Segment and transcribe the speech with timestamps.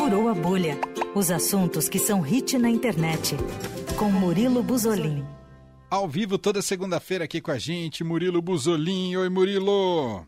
[0.00, 0.78] Furou a Bolha.
[1.14, 3.36] Os assuntos que são hit na internet.
[3.98, 5.22] Com Murilo Buzolin.
[5.90, 9.14] Ao vivo toda segunda-feira aqui com a gente, Murilo Buzolin.
[9.16, 10.26] Oi, Murilo.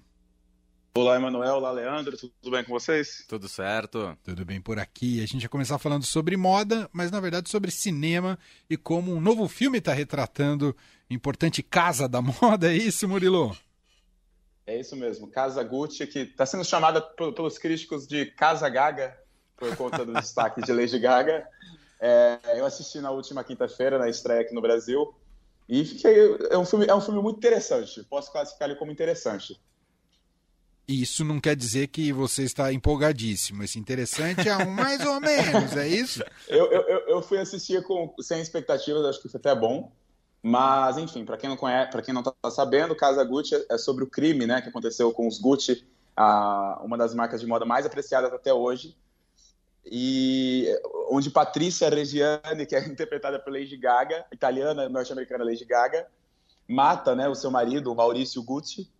[0.95, 1.55] Olá, Emanuel.
[1.55, 2.19] Olá, Leandro.
[2.19, 3.25] Tudo bem com vocês?
[3.27, 4.15] Tudo certo.
[4.23, 5.23] Tudo bem por aqui.
[5.23, 9.23] A gente vai começar falando sobre moda, mas na verdade sobre cinema e como um
[9.23, 10.77] novo filme está retratando
[11.11, 12.71] a importante casa da moda.
[12.71, 13.57] É isso, Murilo?
[14.67, 15.29] É isso mesmo.
[15.29, 19.22] Casa Gucci, que está sendo chamada pelos críticos de Casa Gaga,
[19.63, 21.47] por conta do destaque de Lady Gaga.
[22.01, 25.15] É, eu assisti na última quinta-feira, na estreia aqui no Brasil,
[25.69, 26.37] e fiquei.
[26.51, 28.03] É um filme, é um filme muito interessante.
[28.05, 29.61] Posso classificar ele como interessante.
[30.89, 33.63] Isso não quer dizer que você está empolgadíssimo.
[33.63, 36.25] Esse interessante é um mais ou menos, é isso?
[36.49, 39.91] Eu, eu, eu fui assistir com, sem expectativas, acho que foi até bom.
[40.43, 44.03] Mas, enfim, para quem não conhece, para quem não está sabendo, Casa Gucci é sobre
[44.03, 47.87] o crime, né, que aconteceu com os Gucci, a, uma das marcas de moda mais
[47.87, 48.97] apreciadas até hoje,
[49.85, 50.69] e
[51.09, 56.07] onde Patrícia Reggiani, que é interpretada pela Lady Gaga, italiana, norte-americana Lady Gaga,
[56.69, 58.91] mata, né, o seu marido, o Maurício Gucci.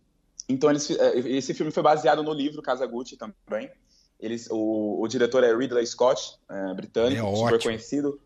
[0.47, 3.71] Então, eles, é, esse filme foi baseado no livro Casa Gucci também.
[4.19, 8.19] Eles, o, o diretor é Ridley Scott, é, britânico, é super conhecido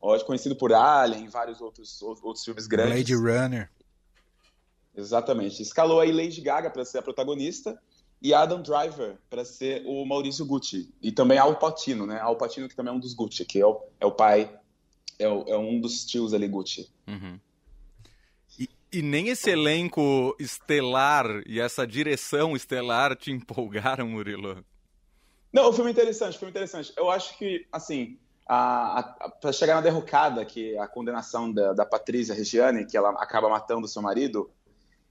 [0.00, 2.94] Ótimo, conhecido por Alien e vários outros, outros filmes grandes.
[2.94, 3.70] Blade Runner.
[4.96, 5.62] Exatamente.
[5.62, 7.78] Escalou aí Lady Gaga para ser a protagonista
[8.22, 10.92] e Adam Driver para ser o Maurício Gucci.
[11.02, 12.20] E também Al Pacino, né?
[12.20, 14.50] Al Pacino que também é um dos Gucci, que é o, é o pai,
[15.18, 16.90] é, o, é um dos tios ali Gucci.
[17.06, 17.40] Uhum.
[18.58, 24.64] E, e nem esse elenco estelar e essa direção estelar te empolgaram, Murilo?
[25.52, 26.92] Não, o filme é interessante, o filme é interessante.
[26.96, 32.34] Eu acho que, assim, para chegar na derrocada, que é a condenação da, da Patrícia
[32.34, 34.50] Regiane, que ela acaba matando seu marido,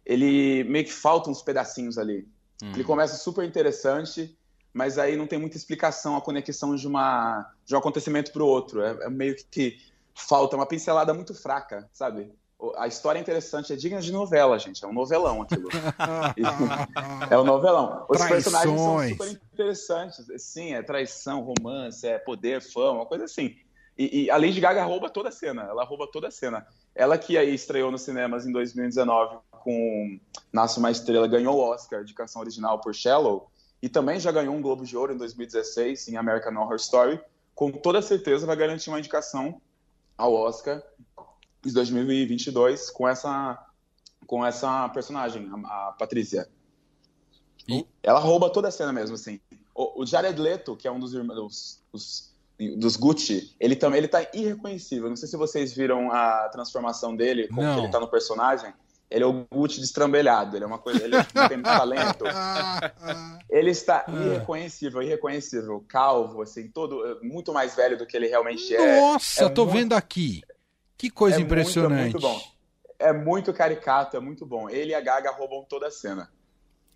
[0.05, 2.27] ele meio que falta uns pedacinhos ali.
[2.61, 2.73] Uhum.
[2.73, 4.37] Ele começa super interessante,
[4.73, 8.47] mas aí não tem muita explicação a conexão de, uma, de um acontecimento para o
[8.47, 8.81] outro.
[8.81, 9.77] É, é, meio que
[10.13, 12.31] falta uma pincelada muito fraca, sabe?
[12.75, 14.83] A história é interessante, é digna de novela, gente.
[14.83, 15.69] É um novelão aquilo.
[17.31, 18.05] é um novelão.
[18.09, 18.43] Os Traições.
[18.43, 20.25] personagens são super interessantes.
[20.37, 23.55] Sim, é traição, romance, é poder, fama, uma coisa assim.
[23.97, 25.63] E, e a Lady Gaga rouba toda a cena.
[25.63, 26.67] Ela rouba toda a cena.
[26.93, 29.37] Ela que aí estreou nos cinemas em 2019
[29.69, 30.19] com
[30.51, 33.51] Nasce uma Estrela, ganhou o Oscar de canção original por Shallow.
[33.79, 37.21] E também já ganhou um Globo de Ouro em 2016 em American Horror Story.
[37.53, 39.61] Com toda certeza vai garantir uma indicação
[40.17, 40.81] ao Oscar
[41.61, 43.63] de 2022 com essa
[44.25, 46.49] com essa personagem, a, Patrícia.
[47.67, 49.39] E ela rouba toda a cena mesmo, assim.
[49.73, 52.33] O, o Jared Leto, que é um dos irmãos dos,
[52.77, 55.09] dos Gucci, ele também ele tá irreconhecível.
[55.09, 58.73] Não sei se vocês viram a transformação dele, como ele tá no personagem.
[59.09, 62.25] Ele é o Gucci destrambelhado, ele é uma coisa, ele não tem talento.
[63.49, 64.11] Ele está ah.
[64.11, 69.01] irreconhecível, irreconhecível, calvo, assim, todo muito mais velho do que ele realmente é.
[69.01, 69.77] Nossa, é tô muito...
[69.77, 70.43] vendo aqui.
[70.95, 72.11] Que coisa é impressionante.
[72.11, 72.41] Muito, muito bom.
[72.99, 74.69] É muito caricato, é muito bom.
[74.69, 76.29] Ele e a Gaga roubam toda a cena.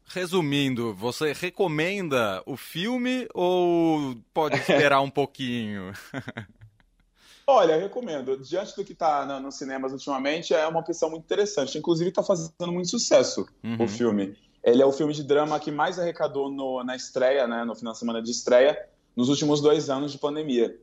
[0.05, 5.91] Resumindo, você recomenda o filme ou pode esperar um pouquinho?
[7.45, 8.37] Olha, recomendo.
[8.37, 11.77] Diante do que está no, nos cinemas ultimamente, é uma opção muito interessante.
[11.77, 13.83] Inclusive, está fazendo muito sucesso uhum.
[13.83, 14.37] o filme.
[14.63, 17.91] Ele é o filme de drama que mais arrecadou no, na estreia, né, no final
[17.91, 20.79] de semana de estreia, nos últimos dois anos de pandemia.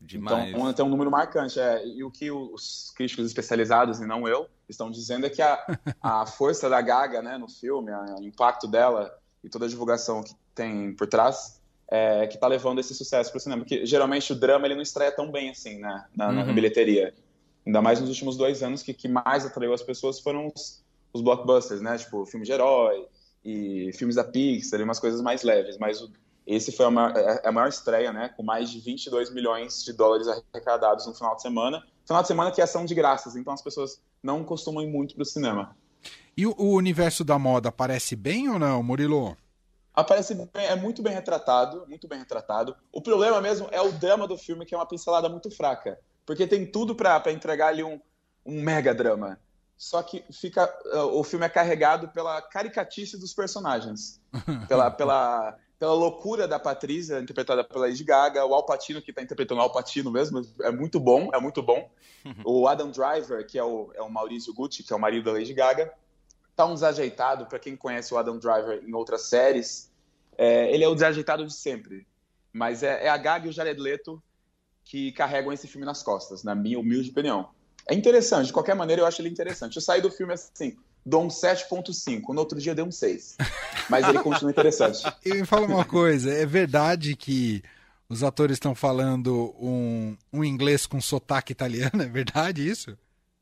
[0.00, 0.50] Demais.
[0.50, 1.58] Então, tem um número marcante.
[1.58, 5.58] É, e o que os críticos especializados, e não eu, estão dizendo é que a,
[6.00, 10.34] a força da Gaga né, no filme, o impacto dela e toda a divulgação que
[10.54, 11.60] tem por trás,
[11.94, 13.62] é, que está levando esse sucesso para o cinema.
[13.62, 16.46] Porque geralmente o drama ele não estreia tão bem assim né, na, uhum.
[16.46, 17.12] na bilheteria.
[17.66, 20.82] Ainda mais nos últimos dois anos, que que mais atraiu as pessoas foram os,
[21.12, 21.98] os blockbusters, né?
[21.98, 23.06] Tipo, filme de herói
[23.44, 25.76] e filmes da Pixar e umas coisas mais leves.
[25.76, 26.10] Mas o
[26.46, 28.30] esse foi a maior, é, é a maior estreia, né?
[28.36, 31.84] Com mais de 22 milhões de dólares arrecadados no final de semana.
[32.04, 35.14] Final de semana que é ação de graças, então as pessoas não costumam ir muito
[35.14, 35.76] para o cinema.
[36.36, 39.36] E o, o universo da moda aparece bem ou não, Murilo?
[39.94, 42.74] Aparece bem, é muito bem retratado, muito bem retratado.
[42.90, 45.98] O problema mesmo é o drama do filme, que é uma pincelada muito fraca.
[46.24, 48.00] Porque tem tudo para entregar ali um,
[48.44, 49.38] um mega drama.
[49.76, 50.72] Só que fica,
[51.12, 54.20] o filme é carregado pela caricatice dos personagens.
[54.68, 59.20] pela, pela pela loucura da Patrícia, interpretada pela Lady Gaga, o Al Pacino, que está
[59.20, 61.90] interpretando o Al Pacino mesmo, é muito bom, é muito bom.
[62.46, 65.32] o Adam Driver, que é o, é o Maurício Gucci, que é o marido da
[65.32, 65.92] Lady Gaga,
[66.54, 69.90] tá um desajeitado, para quem conhece o Adam Driver em outras séries,
[70.36, 72.06] é, ele é o desajeitado de sempre.
[72.52, 74.22] Mas é, é, a Gaga e o Jared Leto
[74.84, 77.50] que carregam esse filme nas costas, na minha humilde opinião.
[77.88, 79.76] É interessante, de qualquer maneira eu acho ele interessante.
[79.76, 82.28] Eu saí do filme assim, dou um 7.5.
[82.28, 83.36] No outro dia deu um 6.
[83.88, 85.02] Mas ele continua interessante.
[85.24, 87.62] E me fala uma coisa, é verdade que
[88.08, 92.96] os atores estão falando um, um inglês com sotaque italiano, é verdade isso?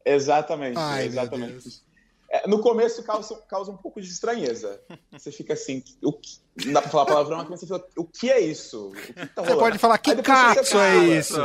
[0.05, 1.83] Exatamente, Ai, exatamente.
[2.33, 4.81] É, no começo causa, causa um pouco de estranheza.
[5.11, 8.31] Você fica assim, o que, não dá pra falar palavrão, mas você fica, o que
[8.31, 8.93] é isso?
[8.93, 11.37] Que tá você pode falar, que cazzo é isso?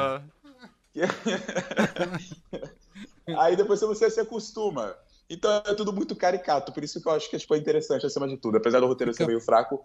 [3.40, 4.96] Aí depois você se acostuma.
[5.28, 8.28] Então é tudo muito caricato, por isso que eu acho que tipo, é interessante acima
[8.28, 8.58] de tudo.
[8.58, 9.84] Apesar do roteiro ser meio fraco,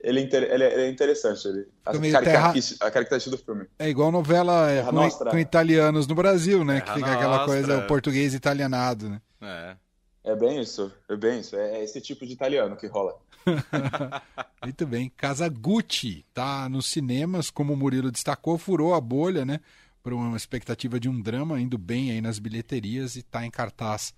[0.00, 1.46] ele, é ele, é, ele é interessante.
[1.46, 3.66] Ele, a, característica, a, característica do filme.
[3.78, 6.80] É igual novela é, com, com, italianos no Brasil, né?
[6.80, 9.20] que fica aquela coisa, o português italianado, né?
[9.40, 9.89] É.
[10.22, 11.56] É bem isso, é bem isso.
[11.56, 13.18] É esse tipo de italiano que rola.
[14.62, 15.10] Muito bem.
[15.16, 19.60] Casa Gucci tá nos cinemas, como o Murilo destacou, furou a bolha, né?
[20.02, 24.14] Por uma expectativa de um drama, indo bem aí nas bilheterias e tá em cartaz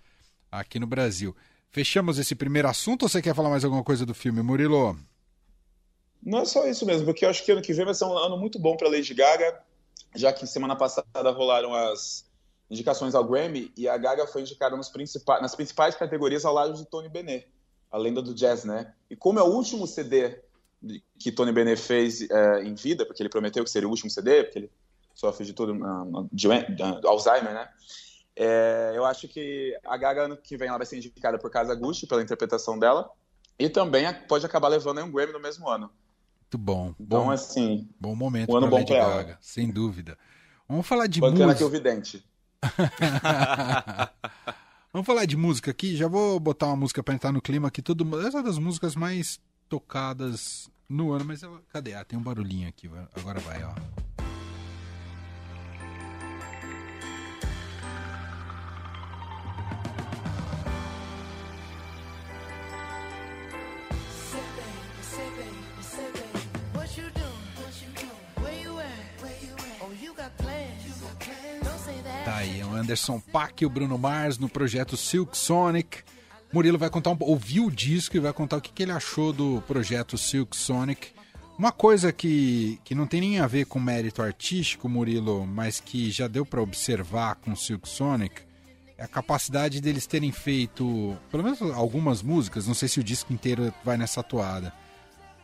[0.51, 1.35] aqui no Brasil.
[1.71, 4.99] Fechamos esse primeiro assunto ou você quer falar mais alguma coisa do filme, Murilo?
[6.23, 8.17] Não é só isso mesmo, porque eu acho que ano que vem vai ser um
[8.17, 9.61] ano muito bom para Lady Gaga,
[10.15, 12.25] já que semana passada rolaram as
[12.73, 16.87] indicações ao Grammy e a Gaga foi indicada principais, nas principais categorias ao lado de
[16.87, 17.47] Tony Bennett,
[17.91, 18.95] a lenda do jazz, né?
[19.11, 20.41] E como é o último CD
[21.19, 24.45] que Tony Bennett fez é, em vida, porque ele prometeu que seria o último CD,
[24.45, 24.71] porque ele
[25.15, 27.69] sofre de tudo uh, de, uh, Alzheimer, né?
[28.35, 31.75] É, eu acho que a Gaga ano que vem ela vai ser indicada por Casa
[31.75, 33.11] Gucci pela interpretação dela
[33.59, 35.91] e também pode acabar levando um Grammy no mesmo ano.
[36.41, 36.95] Muito bom.
[36.99, 37.87] Então, bom, assim.
[38.01, 39.39] Bom momento um ano bom Lady Gaga, ela.
[39.43, 40.17] sem dúvida.
[40.67, 41.59] Vamos falar de Bancana música.
[41.59, 42.25] que o vidente.
[44.93, 45.97] Vamos falar de música aqui.
[45.97, 47.81] Já vou botar uma música para entrar no clima aqui.
[47.83, 48.21] Todo...
[48.21, 51.41] Essa é das músicas mais tocadas no ano, mas
[51.73, 51.95] cadê?
[51.95, 52.91] Ah, tem um barulhinho aqui.
[53.15, 53.73] Agora vai, ó.
[72.83, 76.01] Anderson Paak e o Bruno Mars no projeto Silk Sonic.
[76.53, 79.33] Murilo vai contar um ouviu o disco e vai contar o que, que ele achou
[79.33, 81.13] do projeto Silk Sonic.
[81.59, 86.11] Uma coisa que, que não tem nem a ver com mérito artístico, Murilo, mas que
[86.11, 88.43] já deu para observar com Silk Sonic,
[88.99, 93.33] é a capacidade deles terem feito, pelo menos algumas músicas, não sei se o disco
[93.33, 94.75] inteiro vai nessa toada,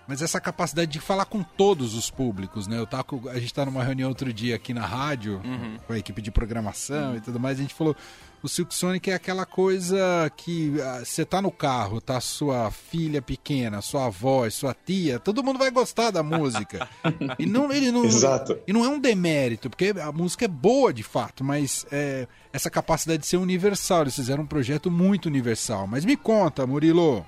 [0.08, 2.78] mas essa capacidade de falar com todos os públicos, né?
[2.78, 5.76] Eu tava, a gente tá numa reunião outro dia aqui na rádio, uhum.
[5.86, 7.16] com a equipe de programação uhum.
[7.16, 7.94] e tudo mais, a gente falou,
[8.42, 10.72] o Silk Sonic é aquela coisa que
[11.04, 15.58] você ah, tá no carro, tá sua filha pequena, sua avó, sua tia, todo mundo
[15.58, 16.88] vai gostar da música.
[17.38, 18.58] e não, ele não, Exato.
[18.66, 22.70] E não é um demérito, porque a música é boa de fato, mas é, essa
[22.70, 25.86] capacidade de ser universal, eles fizeram um projeto muito universal.
[25.86, 27.26] Mas me conta, Murilo.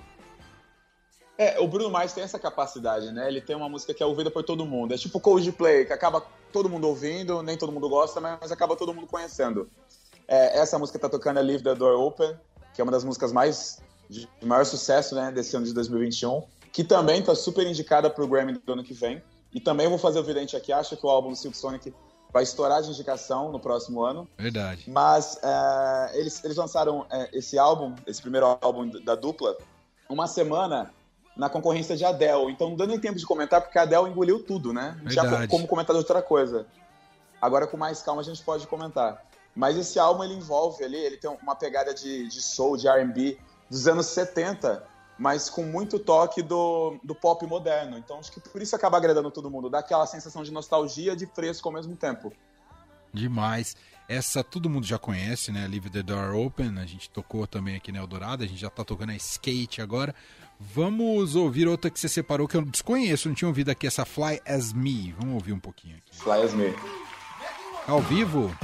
[1.41, 3.27] É, o Bruno Mars tem essa capacidade, né?
[3.27, 4.93] Ele tem uma música que é ouvida por todo mundo.
[4.93, 6.23] É tipo Coldplay, que acaba
[6.53, 9.67] todo mundo ouvindo, nem todo mundo gosta, mas acaba todo mundo conhecendo.
[10.29, 12.37] É, essa música tá tocando é Leave the Door Open,
[12.75, 16.85] que é uma das músicas mais de maior sucesso, né, desse ano de 2021, que
[16.85, 19.23] também tá super indicada pro Grammy do ano que vem.
[19.55, 21.95] E também vou fazer o vidente aqui, acho que o álbum do Silk Sonic
[22.31, 24.29] vai estourar de indicação no próximo ano.
[24.37, 24.85] Verdade.
[24.91, 29.57] Mas é, eles, eles lançaram é, esse álbum, esse primeiro álbum da dupla,
[30.07, 30.93] uma semana
[31.37, 32.51] na concorrência de Adele.
[32.51, 35.01] Então não deu nem tempo de comentar, porque a Adele engoliu tudo, né?
[35.07, 36.67] Já como comentar de outra coisa.
[37.41, 39.25] Agora com mais calma a gente pode comentar.
[39.55, 43.39] Mas esse álbum ele envolve ali, ele tem uma pegada de, de soul, de R&B
[43.69, 44.85] dos anos 70,
[45.19, 47.99] mas com muito toque do, do pop moderno.
[47.99, 51.17] Então acho que por isso acaba agradando todo mundo, dá aquela sensação de nostalgia e
[51.17, 52.33] de fresco ao mesmo tempo.
[53.13, 53.77] Demais.
[54.09, 55.67] Essa todo mundo já conhece, né?
[55.69, 56.79] Leave the Door Open.
[56.79, 58.43] A gente tocou também aqui na Eldorado.
[58.43, 60.15] A gente já tá tocando a Skate agora.
[60.59, 64.43] Vamos ouvir outra que você separou que eu desconheço, não tinha ouvido aqui, essa Fly
[64.47, 65.15] As Me.
[65.19, 66.15] Vamos ouvir um pouquinho aqui.
[66.15, 66.75] Fly As Me.
[67.87, 68.55] Ao vivo?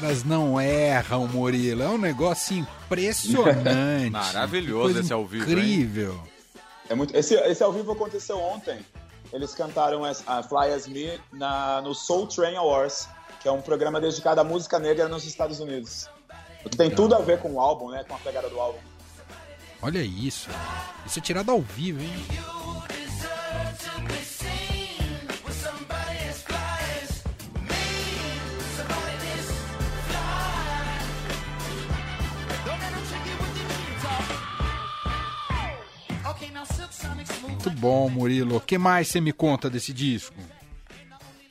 [0.00, 1.82] Caras não erram, Murilo.
[1.82, 4.10] É um negócio impressionante.
[4.12, 5.50] Maravilhoso esse ao vivo.
[5.50, 6.20] Incrível.
[6.90, 7.16] É muito...
[7.16, 8.78] esse, esse ao vivo aconteceu ontem.
[9.32, 13.08] Eles cantaram a Fly As Me na, no Soul Train Awards,
[13.40, 16.10] que é um programa dedicado à música negra nos Estados Unidos.
[16.76, 18.04] Tem tudo a ver com o álbum, né?
[18.06, 18.78] Com a pegada do álbum.
[19.80, 20.50] Olha isso.
[21.06, 22.26] Isso é tirado ao vivo, hein?
[37.66, 38.56] Muito bom, Murilo.
[38.58, 40.36] O que mais você me conta desse disco?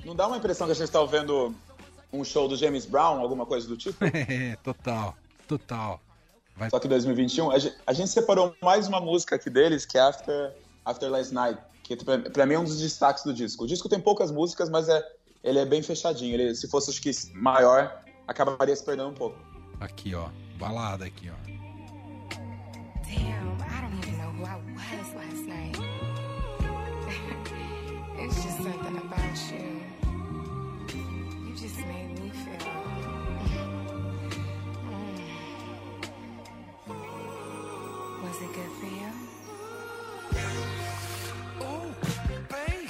[0.06, 1.54] Não dá uma impressão que a gente está ouvindo
[2.14, 3.98] um show do James Brown, alguma coisa do tipo?
[4.08, 6.00] É, total, total.
[6.56, 6.70] Vai...
[6.70, 10.02] Só que 2021, a gente, a gente, separou mais uma música aqui deles, que é
[10.02, 10.54] After,
[10.86, 13.66] After Last Night, que pra, pra, mim é um dos destaques do disco.
[13.66, 15.06] O disco tem poucas músicas, mas é,
[15.44, 16.34] ele é bem fechadinho.
[16.34, 19.38] Ele, se fosse, acho que, maior, acabaria se perdendo um pouco.
[19.82, 20.30] Aqui, ó.
[20.58, 21.65] Balada aqui, ó.
[28.26, 29.84] It's just something about you.
[31.46, 32.58] You just made me feel.
[38.24, 39.12] Was it good for you?
[41.62, 41.94] Oh,
[42.50, 42.90] baby.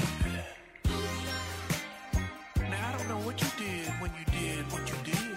[2.69, 5.35] Now I don't know what you did when you did what you did.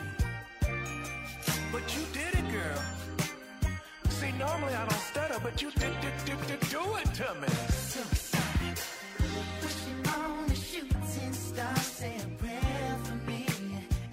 [1.72, 2.80] But you did it, girl.
[4.10, 7.48] See, normally I don't stutter, but you did, did, did, did do it to me.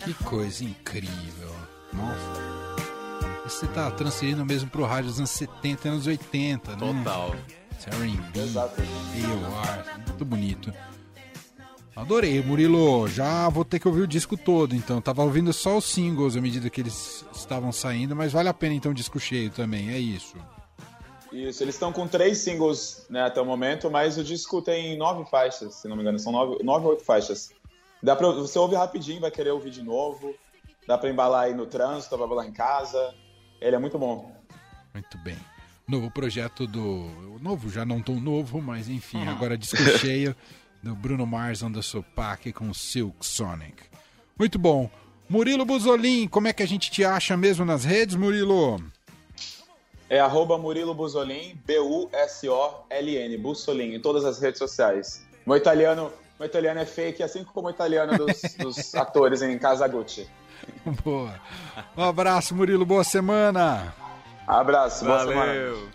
[0.06, 1.50] Que coisa incrível.
[1.92, 2.46] Nossa.
[3.44, 6.78] Você tá transferindo mesmo pro rádio dos anos 70 e anos 80, né?
[6.78, 7.36] Total.
[7.88, 10.72] R&B, AOR, muito bonito.
[11.96, 13.08] Adorei, Murilo.
[13.08, 15.02] Já vou ter que ouvir o disco todo, então.
[15.02, 18.76] Tava ouvindo só os singles à medida que eles estavam saindo, mas vale a pena
[18.76, 20.36] então o disco cheio também, é isso.
[21.32, 25.28] Isso, eles estão com três singles né, até o momento, mas o disco tem nove
[25.30, 27.52] faixas, se não me engano, são nove, nove ou oito faixas.
[28.06, 30.36] Dá pra, você ouve rapidinho, vai querer ouvir de novo.
[30.88, 33.16] Dá pra embalar aí no trânsito, vai embalar em casa.
[33.60, 34.32] Ele é muito bom.
[34.94, 35.36] Muito bem.
[35.88, 37.40] Novo projeto do.
[37.42, 39.30] Novo, já não tão novo, mas enfim, uhum.
[39.32, 40.36] agora disco cheio
[40.84, 43.86] do Bruno Mars on the Sopac com Silk Sonic.
[44.38, 44.88] Muito bom.
[45.28, 48.80] Murilo Buzolin, como é que a gente te acha mesmo nas redes, Murilo?
[50.08, 55.26] É arroba Murilo Buzolin, B-U-S-O-L-N, Bussolin, em todas as redes sociais.
[55.44, 59.88] Meu italiano, meu italiano é fake, assim como o italiano dos, dos atores em Casa
[59.88, 60.27] Gucci.
[61.04, 61.39] Boa.
[61.96, 63.94] Um abraço, Murilo, boa semana.
[64.48, 65.34] Abraço, boa Valeu.
[65.34, 65.95] semana.